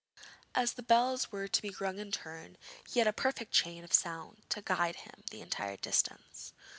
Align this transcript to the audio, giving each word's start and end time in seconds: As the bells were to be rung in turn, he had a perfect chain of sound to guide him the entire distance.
As 0.55 0.73
the 0.73 0.81
bells 0.81 1.31
were 1.31 1.47
to 1.47 1.61
be 1.61 1.75
rung 1.79 1.99
in 1.99 2.11
turn, 2.11 2.57
he 2.89 2.97
had 2.97 3.07
a 3.07 3.13
perfect 3.13 3.51
chain 3.51 3.83
of 3.83 3.93
sound 3.93 4.41
to 4.49 4.59
guide 4.63 4.95
him 4.95 5.23
the 5.29 5.41
entire 5.41 5.77
distance. 5.77 6.53